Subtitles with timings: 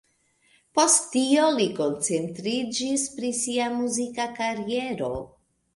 [0.79, 5.17] Post tio li koncentriĝis pri sia muzika kariero.